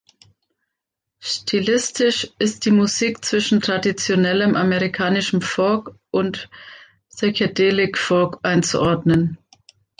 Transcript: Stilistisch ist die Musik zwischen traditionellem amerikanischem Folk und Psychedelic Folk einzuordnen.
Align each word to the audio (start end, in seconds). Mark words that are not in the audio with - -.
Stilistisch 1.21 2.33
ist 2.39 2.65
die 2.65 2.71
Musik 2.71 3.23
zwischen 3.23 3.61
traditionellem 3.61 4.55
amerikanischem 4.55 5.43
Folk 5.43 5.93
und 6.09 6.49
Psychedelic 7.09 7.99
Folk 7.99 8.39
einzuordnen. 8.41 9.37